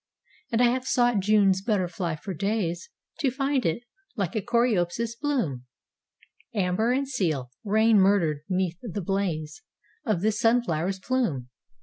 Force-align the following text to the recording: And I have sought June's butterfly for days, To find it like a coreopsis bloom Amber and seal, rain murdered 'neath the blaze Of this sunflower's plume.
And 0.51 0.63
I 0.63 0.71
have 0.71 0.87
sought 0.87 1.19
June's 1.19 1.61
butterfly 1.61 2.15
for 2.15 2.33
days, 2.33 2.89
To 3.19 3.29
find 3.29 3.63
it 3.67 3.83
like 4.15 4.35
a 4.35 4.41
coreopsis 4.41 5.15
bloom 5.15 5.67
Amber 6.55 6.91
and 6.91 7.07
seal, 7.07 7.51
rain 7.63 7.99
murdered 7.99 8.39
'neath 8.49 8.79
the 8.81 8.99
blaze 8.99 9.61
Of 10.03 10.21
this 10.21 10.39
sunflower's 10.39 10.97
plume. 10.97 11.49